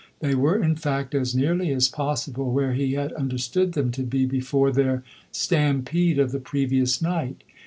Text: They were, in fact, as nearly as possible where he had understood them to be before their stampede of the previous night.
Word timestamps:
They 0.19 0.33
were, 0.33 0.57
in 0.57 0.77
fact, 0.77 1.13
as 1.13 1.35
nearly 1.35 1.71
as 1.71 1.87
possible 1.87 2.51
where 2.51 2.73
he 2.73 2.93
had 2.93 3.13
understood 3.13 3.73
them 3.73 3.91
to 3.91 4.01
be 4.01 4.25
before 4.25 4.71
their 4.71 5.03
stampede 5.31 6.17
of 6.17 6.31
the 6.31 6.39
previous 6.39 7.03
night. 7.03 7.43